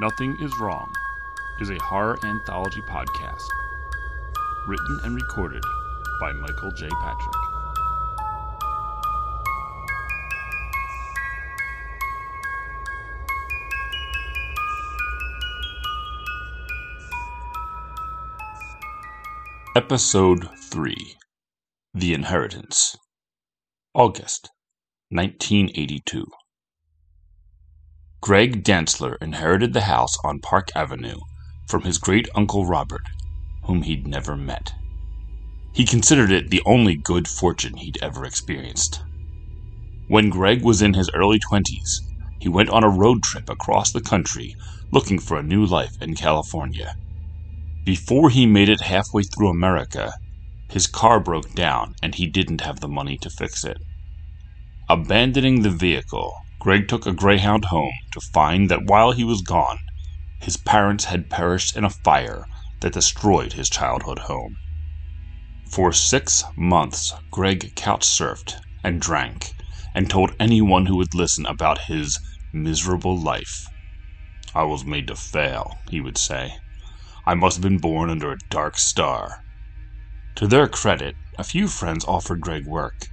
Nothing 0.00 0.36
is 0.40 0.52
Wrong 0.60 0.94
is 1.60 1.70
a 1.70 1.78
horror 1.82 2.16
anthology 2.24 2.82
podcast 2.82 3.42
written 4.68 5.00
and 5.02 5.16
recorded 5.16 5.60
by 6.20 6.32
Michael 6.34 6.70
J. 6.70 6.88
Patrick. 6.88 7.34
Episode 19.74 20.48
3 20.70 21.16
The 21.94 22.14
Inheritance 22.14 22.96
August 23.94 24.50
1982 25.08 26.24
Greg 28.20 28.64
Dantzler 28.64 29.16
inherited 29.20 29.72
the 29.72 29.82
house 29.82 30.16
on 30.24 30.40
Park 30.40 30.68
Avenue 30.74 31.18
from 31.68 31.82
his 31.82 31.98
great 31.98 32.28
uncle 32.34 32.66
Robert, 32.66 33.04
whom 33.64 33.82
he'd 33.82 34.06
never 34.06 34.36
met. 34.36 34.72
He 35.72 35.84
considered 35.84 36.32
it 36.32 36.50
the 36.50 36.62
only 36.66 36.96
good 36.96 37.28
fortune 37.28 37.76
he'd 37.76 37.98
ever 38.02 38.24
experienced. 38.24 39.00
When 40.08 40.30
Greg 40.30 40.62
was 40.62 40.82
in 40.82 40.94
his 40.94 41.10
early 41.14 41.38
twenties, 41.38 42.00
he 42.40 42.48
went 42.48 42.70
on 42.70 42.82
a 42.82 42.88
road 42.88 43.22
trip 43.22 43.48
across 43.48 43.92
the 43.92 44.00
country 44.00 44.54
looking 44.90 45.18
for 45.18 45.38
a 45.38 45.42
new 45.42 45.64
life 45.64 45.92
in 46.00 46.16
California. 46.16 46.94
Before 47.84 48.30
he 48.30 48.46
made 48.46 48.68
it 48.68 48.80
halfway 48.80 49.22
through 49.22 49.48
America, 49.48 50.12
his 50.70 50.86
car 50.86 51.20
broke 51.20 51.52
down 51.52 51.94
and 52.02 52.16
he 52.16 52.26
didn't 52.26 52.62
have 52.62 52.80
the 52.80 52.88
money 52.88 53.16
to 53.18 53.30
fix 53.30 53.64
it. 53.64 53.78
Abandoning 54.88 55.62
the 55.62 55.70
vehicle, 55.70 56.34
Greg 56.60 56.88
took 56.88 57.06
a 57.06 57.12
Greyhound 57.12 57.66
home 57.66 57.92
to 58.12 58.20
find 58.32 58.68
that 58.68 58.86
while 58.86 59.12
he 59.12 59.22
was 59.22 59.42
gone, 59.42 59.78
his 60.40 60.56
parents 60.56 61.04
had 61.04 61.30
perished 61.30 61.76
in 61.76 61.84
a 61.84 61.90
fire 61.90 62.44
that 62.80 62.92
destroyed 62.92 63.52
his 63.52 63.70
childhood 63.70 64.20
home. 64.20 64.56
For 65.72 65.92
six 65.92 66.42
months, 66.56 67.14
Greg 67.30 67.74
couch 67.76 68.04
surfed 68.04 68.56
and 68.82 69.00
drank 69.00 69.52
and 69.94 70.10
told 70.10 70.34
anyone 70.40 70.86
who 70.86 70.96
would 70.96 71.14
listen 71.14 71.46
about 71.46 71.86
his 71.86 72.18
miserable 72.52 73.16
life. 73.16 73.64
I 74.54 74.64
was 74.64 74.84
made 74.84 75.06
to 75.08 75.16
fail, 75.16 75.78
he 75.90 76.00
would 76.00 76.18
say. 76.18 76.54
I 77.24 77.34
must 77.34 77.56
have 77.56 77.62
been 77.62 77.78
born 77.78 78.10
under 78.10 78.32
a 78.32 78.38
dark 78.50 78.78
star. 78.78 79.42
To 80.36 80.46
their 80.46 80.66
credit, 80.66 81.14
a 81.38 81.44
few 81.44 81.68
friends 81.68 82.04
offered 82.06 82.40
Greg 82.40 82.64
work, 82.66 83.08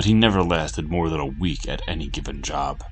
but 0.00 0.06
he 0.06 0.14
never 0.14 0.42
lasted 0.42 0.90
more 0.90 1.10
than 1.10 1.20
a 1.20 1.26
week 1.26 1.68
at 1.68 1.82
any 1.86 2.08
given 2.08 2.40
job. 2.40 2.82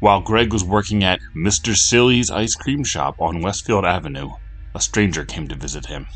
While 0.00 0.20
Greg 0.20 0.52
was 0.52 0.64
working 0.64 1.04
at 1.04 1.20
Mr. 1.36 1.76
Silly's 1.76 2.28
ice 2.28 2.56
cream 2.56 2.82
shop 2.82 3.14
on 3.20 3.40
Westfield 3.40 3.84
Avenue, 3.84 4.30
a 4.74 4.80
stranger 4.80 5.24
came 5.24 5.46
to 5.46 5.54
visit 5.54 5.86
him. 5.86 6.08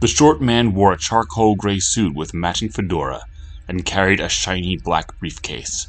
The 0.00 0.06
short 0.06 0.40
man 0.40 0.72
wore 0.72 0.94
a 0.94 0.98
charcoal 0.98 1.56
gray 1.56 1.78
suit 1.78 2.16
with 2.16 2.32
matching 2.32 2.70
fedora 2.70 3.20
and 3.68 3.84
carried 3.84 4.20
a 4.20 4.30
shiny 4.30 4.78
black 4.82 5.08
briefcase. 5.18 5.86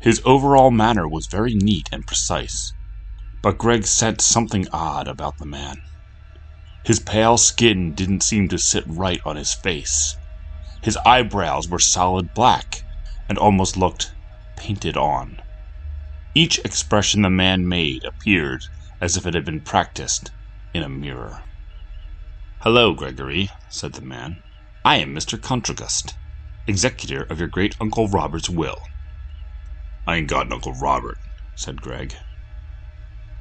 His 0.00 0.20
overall 0.24 0.72
manner 0.72 1.08
was 1.08 1.28
very 1.30 1.54
neat 1.54 1.88
and 1.92 2.04
precise, 2.04 2.72
but 3.40 3.56
Greg 3.58 3.86
sensed 3.86 4.26
something 4.26 4.66
odd 4.72 5.06
about 5.06 5.38
the 5.38 5.46
man. 5.46 5.76
His 6.84 6.98
pale 6.98 7.36
skin 7.36 7.94
didn't 7.94 8.24
seem 8.24 8.48
to 8.48 8.58
sit 8.58 8.82
right 8.88 9.20
on 9.24 9.36
his 9.36 9.54
face. 9.54 10.16
His 10.84 10.98
eyebrows 11.06 11.66
were 11.66 11.78
solid 11.78 12.34
black 12.34 12.84
and 13.26 13.38
almost 13.38 13.74
looked 13.74 14.12
painted 14.54 14.98
on. 14.98 15.38
Each 16.34 16.58
expression 16.58 17.22
the 17.22 17.30
man 17.30 17.66
made 17.66 18.02
appeared 18.04 18.60
as 19.00 19.16
if 19.16 19.26
it 19.26 19.32
had 19.32 19.46
been 19.46 19.62
practiced 19.62 20.30
in 20.74 20.82
a 20.82 20.88
mirror. 20.90 21.40
Hello, 22.60 22.92
Gregory, 22.92 23.48
said 23.70 23.94
the 23.94 24.02
man. 24.02 24.42
I 24.84 24.96
am 24.96 25.14
Mr. 25.14 25.40
Contragust, 25.40 26.12
executor 26.66 27.22
of 27.30 27.38
your 27.38 27.48
great 27.48 27.74
uncle 27.80 28.06
Robert's 28.08 28.50
will. 28.50 28.76
I 30.06 30.16
ain't 30.16 30.28
got 30.28 30.46
an 30.46 30.52
Uncle 30.52 30.74
Robert, 30.82 31.16
said 31.54 31.80
Greg. 31.80 32.14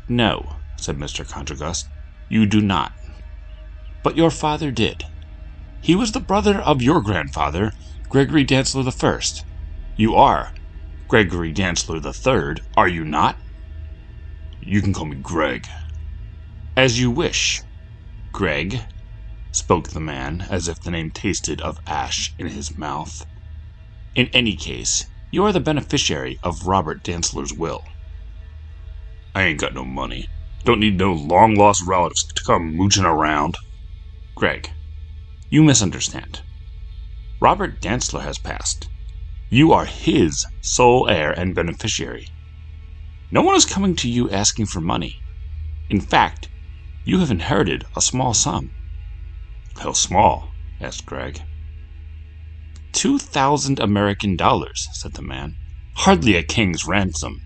No, 0.08 0.62
said 0.78 0.96
Mr. 0.96 1.30
Contragust, 1.30 1.90
you 2.30 2.46
do 2.46 2.62
not. 2.62 2.94
But 4.02 4.16
your 4.16 4.32
father 4.32 4.72
did. 4.72 5.04
He 5.84 5.98
was 5.98 6.14
the 6.14 6.22
brother 6.22 6.62
of 6.62 6.82
your 6.82 7.02
grandfather, 7.02 7.74
Gregory 8.08 8.46
Dantzler 8.46 8.98
First. 8.98 9.44
You 9.98 10.16
are 10.16 10.54
Gregory 11.10 11.54
Dantzler 11.54 12.02
Third, 12.16 12.62
are 12.78 12.88
you 12.88 13.04
not? 13.04 13.36
You 14.62 14.82
can 14.82 14.94
call 14.94 15.08
me 15.08 15.18
Greg. 15.22 15.68
As 16.78 17.02
you 17.02 17.12
wish. 17.12 17.60
Greg, 18.32 18.80
spoke 19.52 19.90
the 19.90 20.00
man, 20.00 20.48
as 20.50 20.70
if 20.70 20.80
the 20.80 20.90
name 20.92 21.12
tasted 21.12 21.60
of 21.60 21.78
ash 21.86 22.34
in 22.40 22.48
his 22.48 22.78
mouth. 22.78 23.26
In 24.16 24.28
any 24.28 24.56
case, 24.56 25.06
you 25.32 25.44
are 25.44 25.52
the 25.52 25.60
beneficiary 25.60 26.38
of 26.44 26.66
Robert 26.66 27.04
Dantzler's 27.04 27.54
will. 27.54 27.84
I 29.36 29.44
ain't 29.44 29.60
got 29.60 29.74
no 29.74 29.84
money. 29.84 30.28
Don't 30.64 30.80
need 30.80 30.98
no 30.98 31.12
long 31.12 31.56
lost 31.56 31.84
relatives 31.86 32.24
to 32.24 32.44
come 32.46 32.74
mooching 32.74 33.04
around. 33.04 33.58
Greg, 34.38 34.70
you 35.54 35.62
misunderstand. 35.62 36.42
Robert 37.40 37.80
Dantzler 37.80 38.22
has 38.22 38.40
passed. 38.40 38.90
You 39.52 39.72
are 39.72 39.86
his 39.86 40.48
sole 40.62 41.08
heir 41.08 41.32
and 41.32 41.54
beneficiary. 41.54 42.28
No 43.30 43.44
one 43.44 43.56
is 43.56 43.64
coming 43.64 43.96
to 43.98 44.10
you 44.10 44.32
asking 44.32 44.66
for 44.66 44.82
money. 44.82 45.16
In 45.92 46.02
fact, 46.02 46.50
you 47.06 47.20
have 47.20 47.30
inherited 47.30 47.86
a 47.96 48.02
small 48.02 48.34
sum. 48.34 48.72
How 49.78 49.92
small? 49.92 50.50
asked 50.82 51.06
Greg. 51.06 51.40
Two 52.92 53.20
thousand 53.20 53.80
American 53.80 54.36
dollars, 54.36 54.88
said 54.94 55.14
the 55.14 55.22
man. 55.22 55.54
Hardly 55.98 56.36
a 56.36 56.42
king's 56.42 56.88
ransom, 56.88 57.40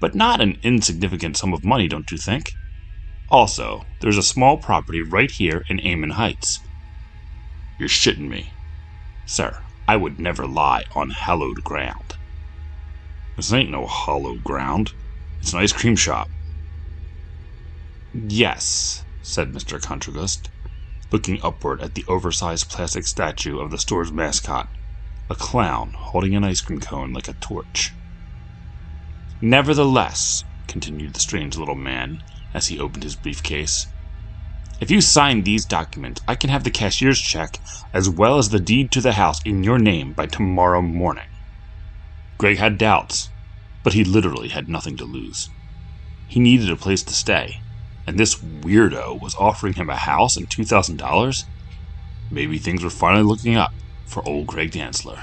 but 0.00 0.16
not 0.16 0.40
an 0.40 0.58
insignificant 0.64 1.36
sum 1.36 1.54
of 1.54 1.64
money, 1.64 1.86
don't 1.86 2.10
you 2.10 2.18
think? 2.18 2.50
Also, 3.28 3.84
there's 4.00 4.18
a 4.18 4.22
small 4.34 4.56
property 4.56 5.00
right 5.00 5.30
here 5.30 5.62
in 5.68 5.78
Amon 5.78 6.10
Heights. 6.10 6.58
You're 7.78 7.88
shitting 7.88 8.28
me. 8.28 8.52
Sir, 9.26 9.58
I 9.88 9.96
would 9.96 10.20
never 10.20 10.46
lie 10.46 10.84
on 10.94 11.10
hallowed 11.10 11.64
ground. 11.64 12.14
This 13.36 13.52
ain't 13.52 13.70
no 13.70 13.86
hallowed 13.86 14.44
ground. 14.44 14.92
It's 15.40 15.52
an 15.52 15.60
ice 15.60 15.72
cream 15.72 15.96
shop. 15.96 16.28
Yes, 18.12 19.04
said 19.22 19.52
Mr. 19.52 19.80
Contragust, 19.80 20.50
looking 21.10 21.40
upward 21.42 21.80
at 21.80 21.94
the 21.94 22.04
oversized 22.08 22.68
plastic 22.68 23.06
statue 23.06 23.58
of 23.58 23.70
the 23.70 23.78
store's 23.78 24.12
mascot, 24.12 24.68
a 25.30 25.34
clown 25.34 25.92
holding 25.96 26.34
an 26.34 26.44
ice 26.44 26.60
cream 26.60 26.80
cone 26.80 27.12
like 27.12 27.28
a 27.28 27.34
torch. 27.34 27.90
Nevertheless, 29.40 30.44
continued 30.68 31.14
the 31.14 31.20
strange 31.20 31.56
little 31.56 31.74
man 31.74 32.18
as 32.54 32.66
he 32.66 32.78
opened 32.78 33.02
his 33.02 33.16
briefcase, 33.16 33.86
if 34.82 34.90
you 34.90 35.00
sign 35.00 35.44
these 35.44 35.64
documents, 35.64 36.20
I 36.26 36.34
can 36.34 36.50
have 36.50 36.64
the 36.64 36.70
cashier's 36.70 37.20
check 37.20 37.60
as 37.94 38.10
well 38.10 38.36
as 38.36 38.48
the 38.48 38.58
deed 38.58 38.90
to 38.90 39.00
the 39.00 39.12
house 39.12 39.40
in 39.44 39.62
your 39.62 39.78
name 39.78 40.12
by 40.12 40.26
tomorrow 40.26 40.82
morning. 40.82 41.28
Greg 42.36 42.58
had 42.58 42.78
doubts, 42.78 43.28
but 43.84 43.92
he 43.92 44.02
literally 44.02 44.48
had 44.48 44.68
nothing 44.68 44.96
to 44.96 45.04
lose. 45.04 45.48
He 46.26 46.40
needed 46.40 46.68
a 46.68 46.74
place 46.74 47.04
to 47.04 47.14
stay, 47.14 47.60
and 48.08 48.18
this 48.18 48.42
weirdo 48.42 49.22
was 49.22 49.36
offering 49.38 49.74
him 49.74 49.88
a 49.88 49.94
house 49.94 50.36
and 50.36 50.48
$2,000? 50.48 51.44
Maybe 52.32 52.58
things 52.58 52.82
were 52.82 52.90
finally 52.90 53.22
looking 53.22 53.54
up 53.54 53.70
for 54.08 54.28
old 54.28 54.48
Greg 54.48 54.72
Dantzler. 54.72 55.22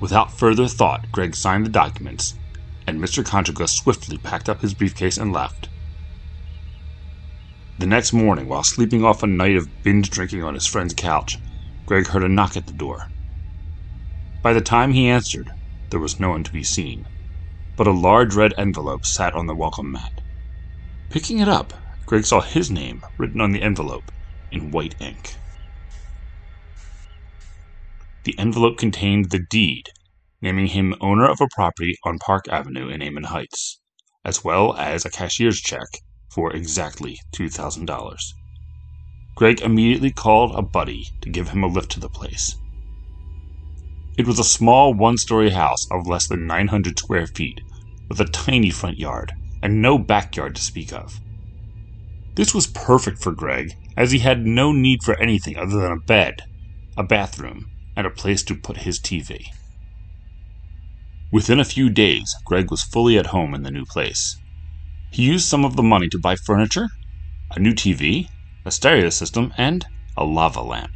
Without 0.00 0.32
further 0.32 0.66
thought, 0.66 1.12
Greg 1.12 1.36
signed 1.36 1.66
the 1.66 1.70
documents, 1.70 2.38
and 2.86 2.98
Mr. 2.98 3.22
Contragust 3.22 3.76
swiftly 3.82 4.16
packed 4.16 4.48
up 4.48 4.62
his 4.62 4.72
briefcase 4.72 5.18
and 5.18 5.30
left. 5.30 5.68
The 7.76 7.86
next 7.86 8.12
morning, 8.12 8.46
while 8.48 8.62
sleeping 8.62 9.04
off 9.04 9.24
a 9.24 9.26
night 9.26 9.56
of 9.56 9.66
binge 9.82 10.08
drinking 10.08 10.44
on 10.44 10.54
his 10.54 10.64
friend's 10.66 10.94
couch, 10.94 11.36
Greg 11.86 12.06
heard 12.06 12.22
a 12.22 12.28
knock 12.28 12.56
at 12.56 12.66
the 12.66 12.72
door. 12.72 13.02
By 14.42 14.52
the 14.52 14.60
time 14.60 14.92
he 14.92 15.08
answered, 15.08 15.50
there 15.90 15.98
was 15.98 16.20
no 16.20 16.30
one 16.30 16.44
to 16.44 16.52
be 16.52 16.62
seen, 16.62 17.02
but 17.76 17.88
a 17.88 17.92
large 17.92 18.36
red 18.36 18.54
envelope 18.56 19.04
sat 19.04 19.34
on 19.34 19.48
the 19.48 19.56
welcome 19.56 19.90
mat. 19.90 20.12
Picking 21.10 21.40
it 21.40 21.48
up, 21.48 21.72
Greg 22.06 22.24
saw 22.24 22.40
his 22.42 22.70
name 22.70 23.00
written 23.18 23.40
on 23.40 23.50
the 23.50 23.62
envelope 23.62 24.08
in 24.52 24.70
white 24.70 24.94
ink. 25.00 25.34
The 28.22 28.38
envelope 28.38 28.78
contained 28.78 29.30
the 29.30 29.44
deed 29.50 29.86
naming 30.40 30.68
him 30.68 30.94
owner 31.00 31.28
of 31.28 31.40
a 31.40 31.48
property 31.52 31.96
on 32.04 32.20
Park 32.20 32.44
Avenue 32.48 32.88
in 32.88 33.02
Amon 33.02 33.24
Heights, 33.24 33.80
as 34.24 34.44
well 34.44 34.76
as 34.76 35.04
a 35.04 35.10
cashier's 35.10 35.58
check 35.58 35.88
for 36.34 36.54
exactly 36.54 37.20
$2,000. 37.36 38.16
Greg 39.36 39.60
immediately 39.62 40.10
called 40.10 40.54
a 40.54 40.62
buddy 40.62 41.06
to 41.20 41.30
give 41.30 41.48
him 41.48 41.62
a 41.62 41.68
lift 41.68 41.90
to 41.92 42.00
the 42.00 42.08
place. 42.08 42.56
It 44.18 44.26
was 44.26 44.38
a 44.38 44.44
small 44.44 44.94
one 44.94 45.16
story 45.16 45.50
house 45.50 45.86
of 45.90 46.06
less 46.06 46.28
than 46.28 46.46
900 46.46 46.98
square 46.98 47.26
feet, 47.26 47.60
with 48.08 48.20
a 48.20 48.26
tiny 48.26 48.70
front 48.70 48.98
yard 48.98 49.32
and 49.62 49.80
no 49.80 49.98
backyard 49.98 50.54
to 50.54 50.62
speak 50.62 50.92
of. 50.92 51.20
This 52.36 52.54
was 52.54 52.66
perfect 52.66 53.22
for 53.22 53.32
Greg, 53.32 53.72
as 53.96 54.10
he 54.10 54.18
had 54.18 54.44
no 54.44 54.72
need 54.72 55.02
for 55.02 55.18
anything 55.20 55.56
other 55.56 55.80
than 55.80 55.92
a 55.92 56.06
bed, 56.06 56.34
a 56.96 57.02
bathroom, 57.02 57.66
and 57.96 58.06
a 58.06 58.10
place 58.10 58.42
to 58.44 58.56
put 58.56 58.78
his 58.78 59.00
TV. 59.00 59.46
Within 61.32 61.58
a 61.58 61.64
few 61.64 61.90
days, 61.90 62.34
Greg 62.44 62.70
was 62.70 62.82
fully 62.82 63.18
at 63.18 63.26
home 63.26 63.54
in 63.54 63.62
the 63.62 63.70
new 63.70 63.84
place. 63.84 64.36
He 65.14 65.22
used 65.22 65.46
some 65.46 65.64
of 65.64 65.76
the 65.76 65.82
money 65.84 66.08
to 66.08 66.18
buy 66.18 66.34
furniture, 66.34 66.88
a 67.52 67.60
new 67.60 67.72
TV, 67.72 68.26
a 68.64 68.72
stereo 68.72 69.10
system, 69.10 69.54
and 69.56 69.86
a 70.16 70.24
lava 70.24 70.60
lamp. 70.60 70.90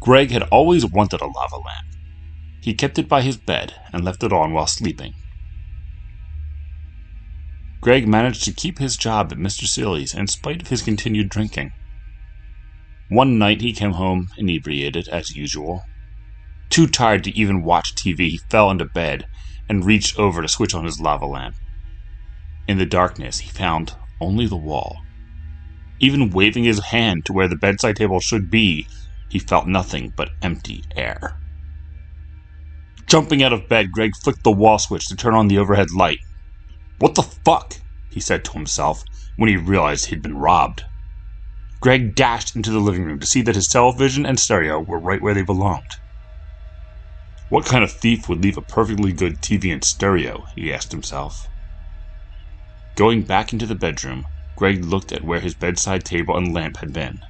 Greg 0.00 0.30
had 0.30 0.44
always 0.44 0.86
wanted 0.86 1.20
a 1.20 1.26
lava 1.26 1.56
lamp. 1.56 1.88
He 2.60 2.72
kept 2.72 3.00
it 3.00 3.08
by 3.08 3.22
his 3.22 3.36
bed 3.36 3.74
and 3.92 4.04
left 4.04 4.22
it 4.22 4.32
on 4.32 4.52
while 4.52 4.68
sleeping. 4.68 5.12
Greg 7.80 8.06
managed 8.06 8.44
to 8.44 8.52
keep 8.52 8.78
his 8.78 8.96
job 8.96 9.32
at 9.32 9.38
Mr. 9.38 9.66
Seely's 9.66 10.14
in 10.14 10.28
spite 10.28 10.62
of 10.62 10.68
his 10.68 10.82
continued 10.82 11.28
drinking. 11.28 11.72
One 13.08 13.38
night 13.38 13.60
he 13.60 13.72
came 13.72 13.94
home 13.94 14.28
inebriated, 14.38 15.08
as 15.08 15.34
usual. 15.34 15.82
Too 16.70 16.86
tired 16.86 17.24
to 17.24 17.36
even 17.36 17.64
watch 17.64 17.96
TV, 17.96 18.18
he 18.28 18.40
fell 18.50 18.70
into 18.70 18.84
bed 18.84 19.26
and 19.68 19.84
reached 19.84 20.16
over 20.16 20.42
to 20.42 20.48
switch 20.48 20.74
on 20.74 20.84
his 20.84 21.00
lava 21.00 21.26
lamp. 21.26 21.56
In 22.68 22.78
the 22.78 22.86
darkness, 22.86 23.40
he 23.40 23.50
found 23.50 23.94
only 24.20 24.46
the 24.46 24.56
wall. 24.56 24.98
Even 25.98 26.30
waving 26.30 26.64
his 26.64 26.78
hand 26.78 27.24
to 27.24 27.32
where 27.32 27.48
the 27.48 27.56
bedside 27.56 27.96
table 27.96 28.20
should 28.20 28.50
be, 28.50 28.86
he 29.28 29.38
felt 29.38 29.66
nothing 29.66 30.12
but 30.16 30.30
empty 30.42 30.84
air. 30.96 31.38
Jumping 33.06 33.42
out 33.42 33.52
of 33.52 33.68
bed, 33.68 33.92
Greg 33.92 34.12
flicked 34.22 34.44
the 34.44 34.50
wall 34.50 34.78
switch 34.78 35.06
to 35.08 35.16
turn 35.16 35.34
on 35.34 35.48
the 35.48 35.58
overhead 35.58 35.90
light. 35.90 36.20
What 36.98 37.14
the 37.14 37.22
fuck? 37.22 37.74
he 38.10 38.20
said 38.20 38.44
to 38.44 38.52
himself 38.52 39.04
when 39.36 39.48
he 39.48 39.56
realized 39.56 40.06
he'd 40.06 40.22
been 40.22 40.38
robbed. 40.38 40.84
Greg 41.80 42.14
dashed 42.14 42.54
into 42.54 42.70
the 42.70 42.78
living 42.78 43.04
room 43.04 43.18
to 43.18 43.26
see 43.26 43.42
that 43.42 43.56
his 43.56 43.66
television 43.66 44.24
and 44.24 44.38
stereo 44.38 44.80
were 44.80 45.00
right 45.00 45.20
where 45.20 45.34
they 45.34 45.42
belonged. 45.42 45.96
What 47.48 47.66
kind 47.66 47.82
of 47.82 47.92
thief 47.92 48.28
would 48.28 48.42
leave 48.42 48.56
a 48.56 48.62
perfectly 48.62 49.12
good 49.12 49.42
TV 49.42 49.72
and 49.72 49.84
stereo? 49.84 50.46
he 50.54 50.72
asked 50.72 50.92
himself. 50.92 51.48
Going 52.94 53.22
back 53.22 53.52
into 53.54 53.66
the 53.66 53.74
bedroom, 53.74 54.26
Greg 54.56 54.84
looked 54.84 55.12
at 55.12 55.24
where 55.24 55.40
his 55.40 55.54
bedside 55.54 56.04
table 56.04 56.36
and 56.36 56.52
lamp 56.52 56.76
had 56.78 56.92
been. 56.92 57.20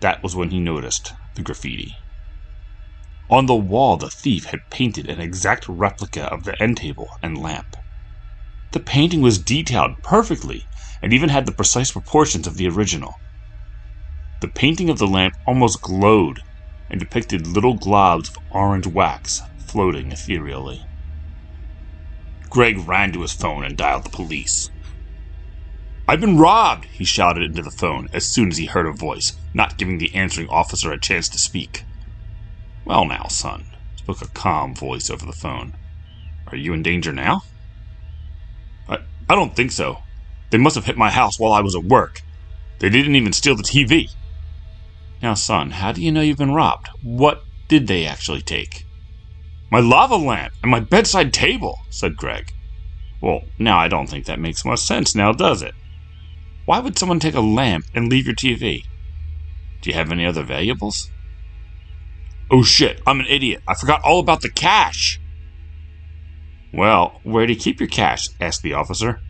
That 0.00 0.22
was 0.22 0.36
when 0.36 0.50
he 0.50 0.60
noticed 0.60 1.12
the 1.34 1.42
graffiti. 1.42 1.96
On 3.28 3.46
the 3.46 3.56
wall, 3.56 3.96
the 3.96 4.08
thief 4.08 4.44
had 4.46 4.60
painted 4.70 5.10
an 5.10 5.20
exact 5.20 5.68
replica 5.68 6.32
of 6.32 6.44
the 6.44 6.60
end 6.62 6.76
table 6.76 7.08
and 7.22 7.36
lamp. 7.36 7.76
The 8.70 8.80
painting 8.80 9.20
was 9.20 9.42
detailed 9.42 10.02
perfectly 10.02 10.64
and 11.02 11.12
even 11.12 11.28
had 11.28 11.46
the 11.46 11.52
precise 11.52 11.90
proportions 11.90 12.46
of 12.46 12.56
the 12.56 12.68
original. 12.68 13.14
The 14.40 14.48
painting 14.48 14.88
of 14.88 14.98
the 14.98 15.06
lamp 15.06 15.34
almost 15.46 15.82
glowed 15.82 16.40
and 16.88 17.00
depicted 17.00 17.46
little 17.46 17.76
globs 17.76 18.28
of 18.28 18.36
orange 18.50 18.86
wax 18.86 19.42
floating 19.66 20.12
ethereally. 20.12 20.80
Greg 22.50 22.78
ran 22.86 23.12
to 23.12 23.22
his 23.22 23.32
phone 23.32 23.64
and 23.64 23.76
dialed 23.76 24.04
the 24.04 24.10
police. 24.10 24.70
I've 26.06 26.20
been 26.20 26.38
robbed, 26.38 26.86
he 26.86 27.04
shouted 27.04 27.42
into 27.42 27.62
the 27.62 27.70
phone 27.70 28.08
as 28.12 28.26
soon 28.26 28.48
as 28.48 28.56
he 28.56 28.66
heard 28.66 28.86
a 28.86 28.92
voice, 28.92 29.36
not 29.52 29.76
giving 29.76 29.98
the 29.98 30.14
answering 30.14 30.48
officer 30.48 30.90
a 30.90 30.98
chance 30.98 31.28
to 31.28 31.38
speak. 31.38 31.84
Well, 32.86 33.04
now, 33.04 33.26
son, 33.28 33.66
spoke 33.96 34.22
a 34.22 34.28
calm 34.28 34.74
voice 34.74 35.10
over 35.10 35.26
the 35.26 35.32
phone. 35.32 35.76
Are 36.46 36.56
you 36.56 36.72
in 36.72 36.82
danger 36.82 37.12
now? 37.12 37.42
I 38.88 39.00
I 39.28 39.34
don't 39.34 39.54
think 39.54 39.70
so. 39.70 39.98
They 40.48 40.56
must 40.56 40.76
have 40.76 40.86
hit 40.86 40.96
my 40.96 41.10
house 41.10 41.38
while 41.38 41.52
I 41.52 41.60
was 41.60 41.76
at 41.76 41.84
work. 41.84 42.22
They 42.78 42.88
didn't 42.88 43.16
even 43.16 43.34
steal 43.34 43.54
the 43.54 43.62
TV. 43.62 44.06
Now, 45.20 45.34
son, 45.34 45.72
how 45.72 45.92
do 45.92 46.00
you 46.00 46.10
know 46.10 46.22
you've 46.22 46.38
been 46.38 46.54
robbed? 46.54 46.88
What 47.02 47.42
did 47.68 47.86
they 47.86 48.06
actually 48.06 48.40
take? 48.40 48.86
My 49.70 49.80
lava 49.80 50.16
lamp 50.16 50.54
and 50.62 50.70
my 50.70 50.80
bedside 50.80 51.32
table, 51.32 51.78
said 51.90 52.16
Greg. 52.16 52.52
Well, 53.20 53.42
now 53.58 53.78
I 53.78 53.88
don't 53.88 54.08
think 54.08 54.26
that 54.26 54.40
makes 54.40 54.64
much 54.64 54.80
sense 54.80 55.14
now, 55.14 55.32
does 55.32 55.62
it? 55.62 55.74
Why 56.64 56.78
would 56.78 56.98
someone 56.98 57.20
take 57.20 57.34
a 57.34 57.40
lamp 57.40 57.84
and 57.94 58.08
leave 58.08 58.26
your 58.26 58.34
TV? 58.34 58.82
Do 59.80 59.90
you 59.90 59.94
have 59.94 60.10
any 60.10 60.24
other 60.24 60.42
valuables? 60.42 61.10
Oh 62.50 62.62
shit, 62.62 63.00
I'm 63.06 63.20
an 63.20 63.26
idiot. 63.28 63.62
I 63.68 63.74
forgot 63.74 64.02
all 64.02 64.20
about 64.20 64.40
the 64.40 64.50
cash. 64.50 65.20
Well, 66.72 67.20
where 67.22 67.46
do 67.46 67.52
you 67.52 67.58
keep 67.58 67.80
your 67.80 67.88
cash? 67.88 68.28
asked 68.40 68.62
the 68.62 68.74
officer. 68.74 69.20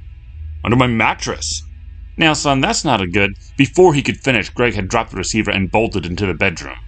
Under 0.65 0.77
my 0.77 0.87
mattress. 0.87 1.63
Now, 2.17 2.33
son, 2.33 2.61
that's 2.61 2.85
not 2.85 3.01
a 3.01 3.07
good. 3.07 3.39
Before 3.57 3.95
he 3.95 4.03
could 4.03 4.19
finish, 4.19 4.51
Greg 4.51 4.75
had 4.75 4.89
dropped 4.89 5.13
the 5.13 5.17
receiver 5.17 5.51
and 5.51 5.71
bolted 5.71 6.05
into 6.05 6.27
the 6.27 6.35
bedroom. 6.35 6.79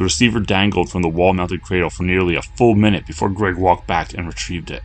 The 0.00 0.04
receiver 0.04 0.40
dangled 0.40 0.90
from 0.90 1.02
the 1.02 1.10
wall 1.10 1.34
mounted 1.34 1.60
cradle 1.60 1.90
for 1.90 2.04
nearly 2.04 2.34
a 2.34 2.40
full 2.40 2.74
minute 2.74 3.06
before 3.06 3.28
Greg 3.28 3.56
walked 3.56 3.86
back 3.86 4.14
and 4.14 4.26
retrieved 4.26 4.70
it. 4.70 4.82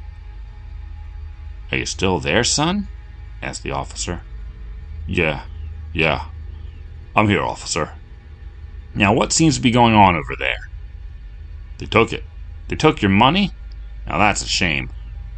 Are 1.71 1.77
you 1.77 1.85
still 1.85 2.19
there, 2.19 2.44
son? 2.44 2.89
asked 3.41 3.63
the 3.63 3.71
officer. 3.71 4.23
Yeah, 5.07 5.45
yeah. 5.94 6.25
I'm 7.15 7.29
here, 7.29 7.41
officer. 7.41 7.94
Now, 8.94 9.13
what 9.13 9.31
seems 9.31 9.56
to 9.56 9.62
be 9.62 9.71
going 9.71 9.94
on 9.94 10.15
over 10.15 10.35
there? 10.38 10.69
They 11.77 11.85
took 11.85 12.12
it. 12.12 12.25
They 12.67 12.75
took 12.75 13.01
your 13.01 13.07
money? 13.07 13.51
Now 14.06 14.17
that's 14.17 14.44
a 14.44 14.50
shame. 14.50 14.89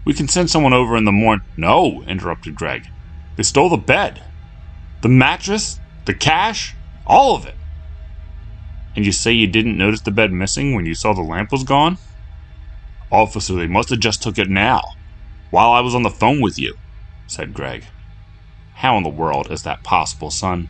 We 0.06 0.16
can 0.16 0.28
send 0.28 0.50
someone 0.50 0.74
over 0.74 0.98
in 0.98 1.06
the 1.06 1.12
morning. 1.12 1.46
No, 1.56 2.02
interrupted 2.08 2.56
Greg. 2.56 2.88
They 3.36 3.44
stole 3.44 3.70
the 3.70 3.78
bed, 3.78 4.24
the 5.04 5.10
mattress, 5.10 5.80
the 6.06 6.16
cash, 6.16 6.74
all 7.06 7.36
of 7.36 7.46
it. 7.46 7.54
And 8.98 9.06
you 9.06 9.12
say 9.12 9.32
you 9.32 9.46
didn't 9.46 9.78
notice 9.78 10.02
the 10.02 10.12
bed 10.12 10.32
missing 10.32 10.74
when 10.74 10.88
you 10.88 10.96
saw 10.96 11.14
the 11.14 11.22
lamp 11.22 11.52
was 11.52 11.64
gone? 11.64 11.98
Officer, 13.12 13.54
they 13.54 13.68
must 13.68 13.92
have 13.92 14.00
just 14.00 14.24
took 14.24 14.40
it 14.40 14.50
now, 14.50 14.82
while 15.52 15.70
I 15.70 15.82
was 15.82 15.94
on 15.94 16.02
the 16.02 16.10
phone 16.10 16.42
with 16.42 16.58
you, 16.58 16.74
said 17.28 17.54
Greg. 17.54 17.86
How 18.78 18.98
in 18.98 19.04
the 19.04 19.12
world 19.12 19.52
is 19.52 19.62
that 19.62 19.84
possible, 19.84 20.32
son? 20.32 20.70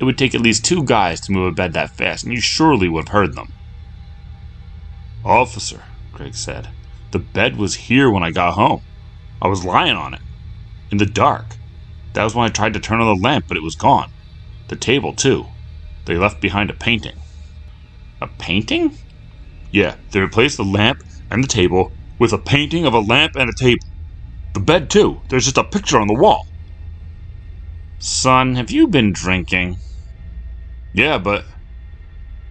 It 0.00 0.04
would 0.04 0.16
take 0.16 0.34
at 0.34 0.40
least 0.40 0.64
two 0.64 0.82
guys 0.82 1.20
to 1.20 1.32
move 1.32 1.52
a 1.52 1.54
bed 1.54 1.74
that 1.74 1.90
fast, 1.90 2.24
and 2.24 2.32
you 2.32 2.40
surely 2.40 2.88
would 2.88 3.08
have 3.08 3.12
heard 3.12 3.36
them. 3.36 3.48
Officer, 5.22 5.84
Greg 6.14 6.34
said, 6.34 6.70
the 7.10 7.18
bed 7.18 7.58
was 7.58 7.74
here 7.74 8.10
when 8.10 8.22
I 8.22 8.30
got 8.30 8.54
home. 8.54 8.80
I 9.42 9.48
was 9.48 9.66
lying 9.66 9.94
on 9.94 10.14
it. 10.14 10.20
In 10.90 10.96
the 10.96 11.04
dark. 11.04 11.58
That 12.14 12.24
was 12.24 12.34
when 12.34 12.46
I 12.46 12.48
tried 12.48 12.72
to 12.72 12.80
turn 12.80 13.02
on 13.02 13.14
the 13.14 13.22
lamp, 13.22 13.44
but 13.46 13.58
it 13.58 13.62
was 13.62 13.74
gone. 13.74 14.08
The 14.68 14.76
table, 14.76 15.14
too. 15.14 15.44
They 16.06 16.16
left 16.16 16.40
behind 16.40 16.70
a 16.70 16.74
painting. 16.74 17.12
A 18.20 18.26
painting? 18.26 18.96
Yeah, 19.70 19.96
they 20.10 20.20
replaced 20.20 20.56
the 20.56 20.64
lamp 20.64 20.98
and 21.30 21.44
the 21.44 21.48
table 21.48 21.92
with 22.18 22.32
a 22.32 22.38
painting 22.38 22.84
of 22.84 22.94
a 22.94 23.00
lamp 23.00 23.32
and 23.36 23.48
a 23.48 23.52
table. 23.58 23.86
The 24.54 24.60
bed, 24.60 24.90
too. 24.90 25.20
There's 25.28 25.44
just 25.44 25.58
a 25.58 25.64
picture 25.64 26.00
on 26.00 26.08
the 26.08 26.18
wall. 26.18 26.44
Son, 28.00 28.56
have 28.56 28.70
you 28.70 28.88
been 28.88 29.12
drinking? 29.12 29.76
Yeah, 30.94 31.18
but. 31.18 31.44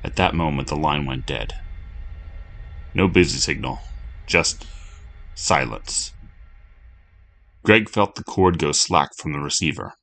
At 0.03 0.15
that 0.15 0.35
moment, 0.35 0.69
the 0.69 0.75
line 0.75 1.05
went 1.05 1.25
dead. 1.25 1.53
No 2.93 3.07
busy 3.07 3.39
signal, 3.39 3.79
just 4.25 4.65
silence. 5.35 6.13
Greg 7.65 7.89
felt 7.89 8.15
the 8.15 8.23
cord 8.23 8.57
go 8.57 8.71
slack 8.71 9.09
from 9.17 9.33
the 9.33 9.39
receiver. 9.39 9.93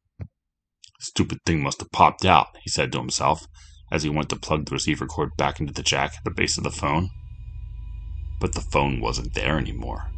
Stupid 1.00 1.38
thing 1.46 1.62
must 1.62 1.80
have 1.80 1.90
popped 1.90 2.26
out, 2.26 2.48
he 2.62 2.70
said 2.70 2.92
to 2.92 2.98
himself 2.98 3.46
as 3.94 4.02
he 4.02 4.10
went 4.10 4.28
to 4.28 4.36
plug 4.36 4.66
the 4.66 4.72
receiver 4.72 5.06
cord 5.06 5.30
back 5.36 5.60
into 5.60 5.72
the 5.72 5.82
jack 5.82 6.14
at 6.16 6.24
the 6.24 6.30
base 6.32 6.58
of 6.58 6.64
the 6.64 6.70
phone. 6.70 7.08
But 8.40 8.52
the 8.52 8.60
phone 8.60 9.00
wasn't 9.00 9.34
there 9.34 9.56
anymore. 9.56 10.10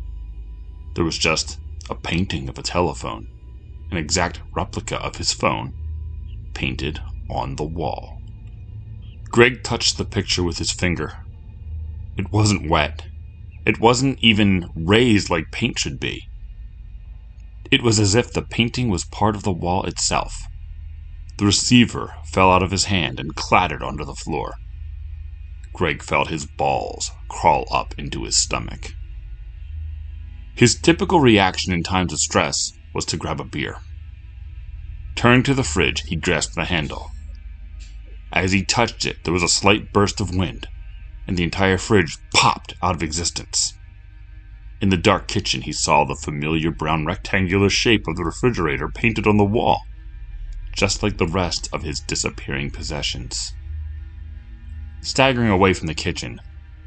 There 0.94 1.04
was 1.04 1.18
just 1.18 1.58
a 1.90 1.94
painting 1.94 2.48
of 2.48 2.56
a 2.56 2.62
telephone, 2.62 3.28
an 3.90 3.98
exact 3.98 4.40
replica 4.54 4.96
of 4.96 5.16
his 5.16 5.34
phone, 5.34 5.74
painted 6.54 7.00
on 7.28 7.56
the 7.56 7.64
wall. 7.64 8.18
Greg 9.28 9.62
touched 9.62 9.98
the 9.98 10.06
picture 10.06 10.42
with 10.42 10.56
his 10.56 10.72
finger. 10.72 11.12
It 12.16 12.32
wasn't 12.32 12.70
wet. 12.70 13.04
It 13.66 13.78
wasn't 13.78 14.18
even 14.20 14.70
raised 14.74 15.28
like 15.28 15.52
paint 15.52 15.78
should 15.78 16.00
be. 16.00 16.22
It 17.70 17.82
was 17.82 18.00
as 18.00 18.14
if 18.14 18.32
the 18.32 18.40
painting 18.40 18.88
was 18.88 19.04
part 19.04 19.36
of 19.36 19.42
the 19.42 19.52
wall 19.52 19.84
itself. 19.84 20.46
The 21.38 21.44
receiver 21.44 22.14
fell 22.32 22.50
out 22.50 22.62
of 22.62 22.70
his 22.70 22.84
hand 22.84 23.20
and 23.20 23.34
clattered 23.34 23.82
onto 23.82 24.04
the 24.04 24.14
floor. 24.14 24.54
Greg 25.74 26.02
felt 26.02 26.28
his 26.28 26.46
balls 26.46 27.10
crawl 27.28 27.66
up 27.70 27.94
into 27.98 28.24
his 28.24 28.36
stomach. 28.36 28.94
His 30.54 30.80
typical 30.80 31.20
reaction 31.20 31.74
in 31.74 31.82
times 31.82 32.14
of 32.14 32.20
stress 32.20 32.72
was 32.94 33.04
to 33.06 33.18
grab 33.18 33.40
a 33.40 33.44
beer. 33.44 33.76
Turning 35.14 35.42
to 35.42 35.52
the 35.52 35.62
fridge, 35.62 36.02
he 36.06 36.16
grasped 36.16 36.54
the 36.54 36.64
handle. 36.64 37.10
As 38.32 38.52
he 38.52 38.64
touched 38.64 39.04
it, 39.04 39.16
there 39.24 39.34
was 39.34 39.42
a 39.42 39.48
slight 39.48 39.92
burst 39.92 40.20
of 40.20 40.34
wind, 40.34 40.66
and 41.26 41.36
the 41.36 41.44
entire 41.44 41.76
fridge 41.76 42.16
popped 42.34 42.74
out 42.82 42.94
of 42.94 43.02
existence. 43.02 43.74
In 44.80 44.88
the 44.88 44.96
dark 44.96 45.28
kitchen, 45.28 45.62
he 45.62 45.72
saw 45.72 46.04
the 46.04 46.18
familiar 46.22 46.70
brown 46.70 47.04
rectangular 47.04 47.68
shape 47.68 48.06
of 48.08 48.16
the 48.16 48.24
refrigerator 48.24 48.88
painted 48.88 49.26
on 49.26 49.36
the 49.36 49.44
wall, 49.44 49.80
just 50.76 51.02
like 51.02 51.16
the 51.16 51.26
rest 51.26 51.68
of 51.72 51.82
his 51.82 52.00
disappearing 52.00 52.70
possessions. 52.70 53.52
Staggering 55.00 55.50
away 55.50 55.72
from 55.72 55.86
the 55.86 55.94
kitchen, 55.94 56.40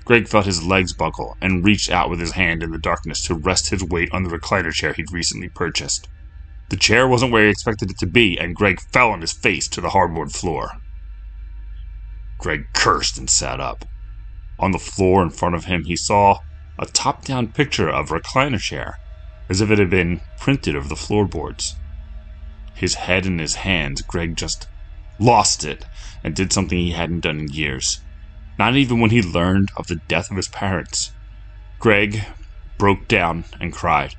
Greg 0.05 0.27
felt 0.27 0.45
his 0.45 0.65
legs 0.65 0.93
buckle 0.93 1.35
and 1.41 1.65
reached 1.65 1.91
out 1.91 2.09
with 2.09 2.19
his 2.19 2.31
hand 2.31 2.63
in 2.63 2.71
the 2.71 2.77
darkness 2.77 3.23
to 3.25 3.35
rest 3.35 3.69
his 3.69 3.83
weight 3.83 4.09
on 4.11 4.23
the 4.23 4.29
recliner 4.29 4.71
chair 4.71 4.93
he'd 4.93 5.11
recently 5.11 5.49
purchased. 5.49 6.07
The 6.69 6.77
chair 6.77 7.07
wasn't 7.07 7.31
where 7.31 7.45
he 7.45 7.49
expected 7.49 7.91
it 7.91 7.97
to 7.99 8.07
be, 8.07 8.37
and 8.37 8.55
Greg 8.55 8.79
fell 8.93 9.09
on 9.09 9.21
his 9.21 9.33
face 9.33 9.67
to 9.69 9.81
the 9.81 9.89
hardwood 9.89 10.31
floor. 10.31 10.69
Greg 12.37 12.65
cursed 12.73 13.17
and 13.17 13.29
sat 13.29 13.59
up. 13.59 13.85
On 14.59 14.71
the 14.71 14.79
floor 14.79 15.23
in 15.23 15.29
front 15.29 15.55
of 15.55 15.65
him, 15.65 15.85
he 15.85 15.95
saw 15.95 16.39
a 16.77 16.85
top 16.85 17.25
down 17.25 17.47
picture 17.47 17.89
of 17.89 18.11
a 18.11 18.19
recliner 18.19 18.59
chair, 18.59 18.99
as 19.49 19.61
if 19.61 19.71
it 19.71 19.79
had 19.79 19.89
been 19.89 20.21
printed 20.37 20.75
over 20.75 20.87
the 20.87 20.95
floorboards. 20.95 21.75
His 22.73 22.95
head 22.95 23.25
in 23.25 23.39
his 23.39 23.55
hands, 23.55 24.01
Greg 24.01 24.35
just 24.35 24.67
lost 25.19 25.63
it 25.63 25.85
and 26.23 26.35
did 26.35 26.53
something 26.53 26.77
he 26.77 26.91
hadn't 26.91 27.21
done 27.21 27.39
in 27.39 27.47
years. 27.49 28.01
Not 28.57 28.75
even 28.75 28.99
when 28.99 29.11
he 29.11 29.21
learned 29.21 29.71
of 29.77 29.87
the 29.87 30.01
death 30.07 30.29
of 30.31 30.37
his 30.37 30.47
parents. 30.47 31.11
Greg 31.79 32.23
broke 32.77 33.07
down 33.07 33.45
and 33.59 33.73
cried. 33.73 34.15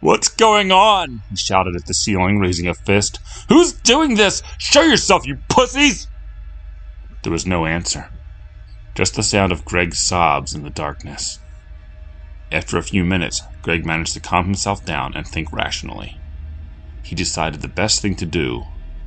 What's 0.00 0.28
going 0.28 0.70
on? 0.70 1.22
He 1.30 1.36
shouted 1.36 1.74
at 1.76 1.86
the 1.86 1.94
ceiling, 1.94 2.38
raising 2.38 2.68
a 2.68 2.74
fist. 2.74 3.18
Who's 3.48 3.72
doing 3.72 4.16
this? 4.16 4.42
Show 4.58 4.82
yourself, 4.82 5.26
you 5.26 5.38
pussies! 5.48 6.08
There 7.22 7.32
was 7.32 7.46
no 7.46 7.64
answer, 7.64 8.10
just 8.94 9.14
the 9.14 9.22
sound 9.22 9.50
of 9.50 9.64
Greg's 9.64 9.98
sobs 9.98 10.54
in 10.54 10.62
the 10.62 10.68
darkness. 10.68 11.38
After 12.52 12.76
a 12.76 12.82
few 12.82 13.02
minutes, 13.02 13.42
Greg 13.62 13.86
managed 13.86 14.12
to 14.12 14.20
calm 14.20 14.44
himself 14.44 14.84
down 14.84 15.14
and 15.14 15.26
think 15.26 15.50
rationally. 15.50 16.20
He 17.04 17.14
decided 17.14 17.60
the 17.60 17.68
best 17.68 18.00
thing 18.00 18.16
to 18.16 18.26
do 18.26 18.64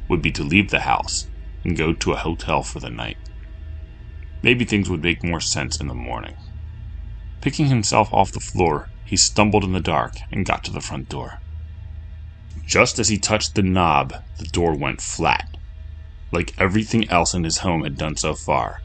would 0.07 0.21
be 0.21 0.31
to 0.31 0.43
leave 0.43 0.69
the 0.69 0.81
house 0.81 1.27
and 1.63 1.75
go 1.75 1.93
to 1.93 2.13
a 2.13 2.17
hotel 2.17 2.63
for 2.63 2.79
the 2.79 2.89
night. 2.89 3.17
Maybe 4.41 4.65
things 4.65 4.89
would 4.89 5.03
make 5.03 5.23
more 5.23 5.41
sense 5.41 5.81
in 5.81 5.87
the 5.87 5.95
morning. 5.95 6.35
Picking 7.41 7.67
himself 7.67 8.13
off 8.13 8.31
the 8.31 8.39
floor, 8.39 8.89
he 9.03 9.17
stumbled 9.17 9.63
in 9.63 9.73
the 9.73 9.79
dark 9.79 10.13
and 10.31 10.45
got 10.45 10.63
to 10.65 10.71
the 10.71 10.79
front 10.79 11.09
door. 11.09 11.39
Just 12.65 12.99
as 12.99 13.09
he 13.09 13.17
touched 13.17 13.55
the 13.55 13.63
knob, 13.63 14.13
the 14.37 14.45
door 14.45 14.75
went 14.75 15.01
flat. 15.01 15.47
Like 16.31 16.53
everything 16.59 17.09
else 17.09 17.33
in 17.33 17.43
his 17.43 17.59
home 17.59 17.83
had 17.83 17.97
done 17.97 18.15
so 18.15 18.35
far, 18.35 18.81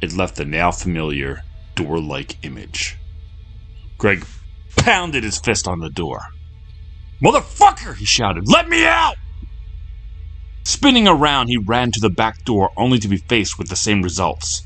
it 0.00 0.14
left 0.14 0.36
the 0.36 0.44
now 0.44 0.70
familiar 0.72 1.42
door 1.74 2.00
like 2.00 2.44
image. 2.44 2.96
Greg 3.98 4.24
pounded 4.76 5.22
his 5.22 5.38
fist 5.38 5.68
on 5.68 5.80
the 5.80 5.90
door. 5.90 6.22
Motherfucker! 7.22 7.96
he 7.96 8.04
shouted. 8.04 8.44
Let 8.46 8.68
me 8.68 8.86
out! 8.86 9.16
Spinning 10.64 11.08
around, 11.08 11.48
he 11.48 11.58
ran 11.66 11.90
to 11.92 12.00
the 12.00 12.10
back 12.10 12.34
door 12.44 12.70
only 12.76 12.98
to 12.98 13.08
be 13.08 13.22
faced 13.28 13.58
with 13.58 13.68
the 13.68 13.76
same 13.76 14.02
results. 14.02 14.62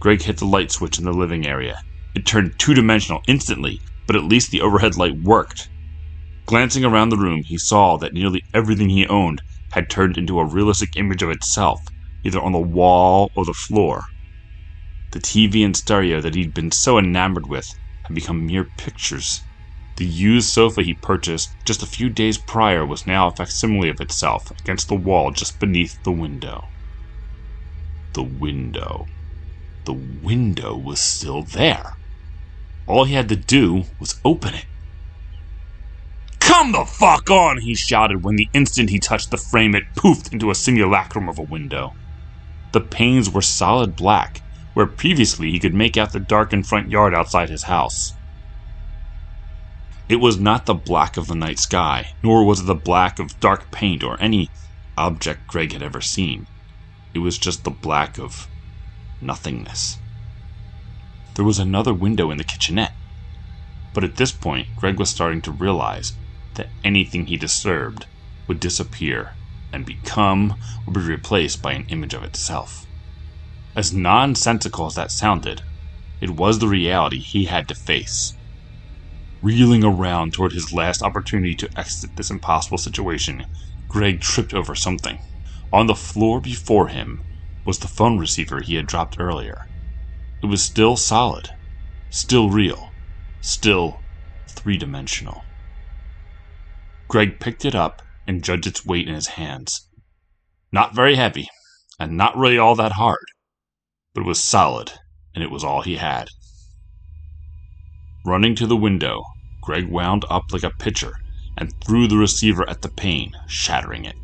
Greg 0.00 0.22
hit 0.22 0.38
the 0.38 0.46
light 0.46 0.70
switch 0.70 0.98
in 0.98 1.04
the 1.04 1.12
living 1.12 1.46
area 1.46 1.76
it 2.12 2.26
turned 2.26 2.58
two 2.58 2.74
dimensional 2.74 3.20
instantly, 3.28 3.80
but 4.06 4.16
at 4.16 4.24
least 4.24 4.50
the 4.50 4.60
overhead 4.60 4.96
light 4.96 5.14
worked. 5.22 5.70
Glancing 6.46 6.84
around 6.84 7.10
the 7.10 7.16
room, 7.16 7.42
he 7.44 7.56
saw 7.56 7.96
that 7.98 8.12
nearly 8.12 8.42
everything 8.52 8.88
he 8.88 9.06
owned 9.06 9.40
had 9.72 9.88
turned 9.88 10.18
into 10.18 10.40
a 10.40 10.44
realistic 10.44 10.96
image 10.96 11.22
of 11.22 11.30
itself, 11.30 11.78
either 12.24 12.40
on 12.40 12.50
the 12.52 12.58
wall 12.60 13.30
or 13.36 13.44
the 13.44 13.54
floor. 13.54 14.02
The 15.12 15.20
TV 15.20 15.64
and 15.64 15.76
stereo 15.76 16.20
that 16.20 16.34
he'd 16.34 16.52
been 16.52 16.72
so 16.72 16.98
enamored 16.98 17.46
with 17.46 17.68
had 18.06 18.14
become 18.14 18.44
mere 18.44 18.66
pictures. 18.76 19.40
The 20.00 20.06
used 20.06 20.48
sofa 20.48 20.82
he 20.82 20.94
purchased 20.94 21.54
just 21.66 21.82
a 21.82 21.86
few 21.86 22.08
days 22.08 22.38
prior 22.38 22.86
was 22.86 23.06
now 23.06 23.28
a 23.28 23.36
facsimile 23.36 23.90
of 23.90 24.00
itself 24.00 24.50
against 24.50 24.88
the 24.88 24.94
wall 24.94 25.30
just 25.30 25.60
beneath 25.60 26.02
the 26.04 26.10
window. 26.10 26.62
The 28.14 28.22
window. 28.22 29.04
The 29.84 29.92
window 29.92 30.74
was 30.74 31.00
still 31.00 31.42
there. 31.42 31.92
All 32.86 33.04
he 33.04 33.12
had 33.12 33.28
to 33.28 33.36
do 33.36 33.84
was 33.98 34.18
open 34.24 34.54
it. 34.54 34.64
Come 36.40 36.72
the 36.72 36.86
fuck 36.86 37.28
on, 37.28 37.58
he 37.60 37.74
shouted 37.74 38.24
when 38.24 38.36
the 38.36 38.48
instant 38.54 38.88
he 38.88 39.00
touched 39.00 39.30
the 39.30 39.36
frame 39.50 39.74
it 39.74 39.82
poofed 39.98 40.32
into 40.32 40.50
a 40.50 40.54
simulacrum 40.54 41.28
of 41.28 41.38
a 41.38 41.42
window. 41.42 41.90
The 42.72 42.80
panes 42.80 43.28
were 43.28 43.42
solid 43.42 43.96
black, 43.96 44.40
where 44.72 44.86
previously 44.86 45.50
he 45.50 45.60
could 45.60 45.74
make 45.74 45.98
out 45.98 46.12
the 46.12 46.20
darkened 46.20 46.66
front 46.66 46.88
yard 46.88 47.14
outside 47.14 47.50
his 47.50 47.64
house. 47.64 48.19
It 50.10 50.18
was 50.18 50.40
not 50.40 50.66
the 50.66 50.74
black 50.74 51.16
of 51.16 51.28
the 51.28 51.36
night 51.36 51.60
sky, 51.60 52.14
nor 52.20 52.44
was 52.44 52.62
it 52.62 52.66
the 52.66 52.74
black 52.74 53.20
of 53.20 53.38
dark 53.38 53.70
paint 53.70 54.02
or 54.02 54.20
any 54.20 54.50
object 54.98 55.46
Greg 55.46 55.72
had 55.72 55.84
ever 55.84 56.00
seen. 56.00 56.48
It 57.14 57.20
was 57.20 57.38
just 57.38 57.62
the 57.62 57.70
black 57.70 58.18
of 58.18 58.48
nothingness. 59.20 59.98
There 61.36 61.44
was 61.44 61.60
another 61.60 61.94
window 61.94 62.32
in 62.32 62.38
the 62.38 62.42
kitchenette. 62.42 62.92
But 63.94 64.02
at 64.02 64.16
this 64.16 64.32
point, 64.32 64.66
Greg 64.74 64.98
was 64.98 65.10
starting 65.10 65.42
to 65.42 65.52
realize 65.52 66.14
that 66.54 66.70
anything 66.82 67.26
he 67.26 67.36
disturbed 67.36 68.06
would 68.48 68.58
disappear 68.58 69.34
and 69.72 69.86
become 69.86 70.56
or 70.88 70.92
be 70.92 71.00
replaced 71.02 71.62
by 71.62 71.74
an 71.74 71.86
image 71.88 72.14
of 72.14 72.24
itself. 72.24 72.84
As 73.76 73.92
nonsensical 73.92 74.86
as 74.86 74.96
that 74.96 75.12
sounded, 75.12 75.62
it 76.20 76.30
was 76.30 76.58
the 76.58 76.66
reality 76.66 77.20
he 77.20 77.44
had 77.44 77.68
to 77.68 77.76
face. 77.76 78.34
Reeling 79.42 79.84
around 79.84 80.34
toward 80.34 80.52
his 80.52 80.72
last 80.72 81.02
opportunity 81.02 81.54
to 81.54 81.70
exit 81.76 82.10
this 82.16 82.30
impossible 82.30 82.76
situation, 82.78 83.46
Greg 83.88 84.20
tripped 84.20 84.52
over 84.52 84.74
something. 84.74 85.18
On 85.72 85.86
the 85.86 85.94
floor 85.94 86.40
before 86.40 86.88
him 86.88 87.22
was 87.64 87.78
the 87.78 87.88
phone 87.88 88.18
receiver 88.18 88.60
he 88.60 88.74
had 88.74 88.86
dropped 88.86 89.18
earlier. 89.18 89.56
It 90.42 90.46
was 90.46 90.62
still 90.62 90.96
solid, 90.96 91.48
still 92.10 92.50
real, 92.50 92.90
still 93.40 94.00
three 94.56 94.76
dimensional. 94.76 95.42
Greg 97.08 97.40
picked 97.40 97.64
it 97.64 97.74
up 97.74 98.02
and 98.26 98.44
judged 98.44 98.66
its 98.66 98.84
weight 98.84 99.08
in 99.08 99.14
his 99.14 99.28
hands. 99.28 99.88
Not 100.70 100.94
very 100.94 101.16
heavy, 101.16 101.48
and 101.98 102.16
not 102.16 102.36
really 102.36 102.58
all 102.58 102.74
that 102.76 102.92
hard, 102.92 103.24
but 104.14 104.20
it 104.20 104.26
was 104.26 104.44
solid, 104.44 104.92
and 105.34 105.42
it 105.42 105.50
was 105.50 105.64
all 105.64 105.82
he 105.82 105.96
had. 105.96 106.28
Running 108.24 108.54
to 108.56 108.66
the 108.66 108.76
window, 108.76 109.24
Greg 109.62 109.88
wound 109.88 110.26
up 110.28 110.44
like 110.52 110.62
a 110.62 110.70
pitcher 110.70 111.12
and 111.56 111.72
threw 111.84 112.06
the 112.06 112.18
receiver 112.18 112.68
at 112.68 112.82
the 112.82 112.90
pane, 112.90 113.32
shattering 113.46 114.04
it. 114.04 114.16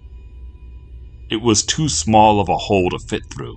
It 1.30 1.42
was 1.42 1.64
too 1.64 1.88
small 1.88 2.38
of 2.38 2.48
a 2.50 2.56
hole 2.56 2.90
to 2.90 2.98
fit 2.98 3.22
through, 3.32 3.56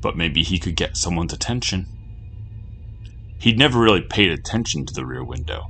but 0.00 0.16
maybe 0.16 0.42
he 0.42 0.58
could 0.58 0.74
get 0.74 0.96
someone's 0.96 1.32
attention. 1.32 1.86
He'd 3.38 3.56
never 3.56 3.80
really 3.80 4.02
paid 4.02 4.30
attention 4.30 4.84
to 4.86 4.94
the 4.94 5.06
rear 5.06 5.24
window. 5.24 5.62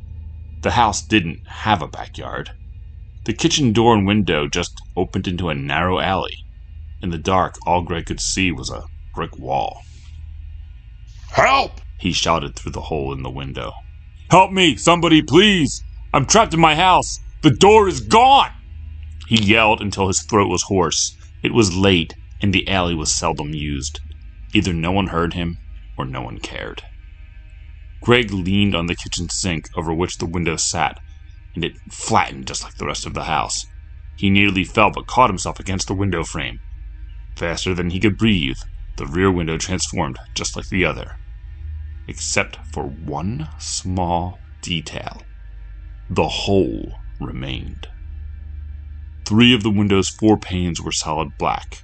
The 0.63 0.71
house 0.71 1.07
didn't 1.07 1.41
have 1.47 1.83
a 1.83 1.89
backyard. 1.89 2.51
The 3.25 3.35
kitchen 3.35 3.75
door 3.75 3.95
and 3.95 4.07
window 4.07 4.49
just 4.49 4.73
opened 4.97 5.29
into 5.29 5.51
a 5.51 5.55
narrow 5.55 6.01
alley. 6.01 6.37
In 7.03 7.11
the 7.11 7.19
dark, 7.19 7.57
all 7.67 7.83
Greg 7.83 8.07
could 8.07 8.21
see 8.21 8.53
was 8.53 8.71
a 8.71 8.85
brick 9.15 9.39
wall. 9.39 9.83
Help! 11.31 11.82
He 12.03 12.13
shouted 12.13 12.57
through 12.57 12.73
the 12.73 12.81
hole 12.81 13.13
in 13.13 13.23
the 13.23 13.31
window. 13.31 13.73
Help 14.29 14.51
me, 14.51 14.75
somebody, 14.75 15.23
please! 15.23 15.85
I'm 16.13 16.27
trapped 16.27 16.53
in 16.53 16.59
my 16.59 16.75
house! 16.75 17.17
The 17.43 17.55
door 17.55 17.87
is 17.87 18.01
gone! 18.01 18.51
He 19.29 19.41
yelled 19.41 19.81
until 19.81 20.09
his 20.09 20.25
throat 20.29 20.49
was 20.49 20.65
hoarse. 20.65 21.17
It 21.45 21.55
was 21.55 21.77
late, 21.77 22.15
and 22.41 22.53
the 22.53 22.67
alley 22.69 22.97
was 22.97 23.15
seldom 23.15 23.55
used. 23.55 24.01
Either 24.53 24.73
no 24.73 24.91
one 24.91 25.07
heard 25.07 25.35
him, 25.35 25.57
or 25.97 26.05
no 26.05 26.23
one 26.23 26.39
cared. 26.39 26.83
Greg 28.01 28.33
leaned 28.33 28.75
on 28.75 28.87
the 28.87 28.97
kitchen 28.97 29.29
sink 29.29 29.67
over 29.77 29.95
which 29.95 30.19
the 30.19 30.27
window 30.27 30.57
sat, 30.57 30.99
and 31.55 31.65
it 31.65 31.79
flattened 31.89 32.49
just 32.49 32.65
like 32.65 32.75
the 32.75 32.87
rest 32.87 33.07
of 33.07 33.15
the 33.15 33.25
house. 33.25 33.65
He 34.17 34.29
nearly 34.29 34.65
fell 34.65 34.91
but 34.91 35.07
caught 35.07 35.31
himself 35.31 35.61
against 35.61 35.87
the 35.87 35.95
window 35.95 36.25
frame. 36.25 36.59
Faster 37.37 37.75
than 37.75 37.91
he 37.91 38.01
could 38.01 38.19
breathe, 38.19 38.59
the 38.97 39.07
rear 39.07 39.31
window 39.31 39.57
transformed 39.57 40.19
just 40.35 40.57
like 40.57 40.69
the 40.69 40.85
other. 40.85 41.17
Except 42.09 42.59
for 42.73 42.85
one 42.85 43.49
small 43.59 44.39
detail. 44.61 45.23
The 46.11 46.29
hole 46.29 46.95
remained. 47.21 47.87
Three 49.25 49.55
of 49.55 49.63
the 49.63 49.71
window's 49.71 50.11
four 50.11 50.37
panes 50.37 50.81
were 50.81 50.93
solid 50.93 51.29
black. 51.39 51.83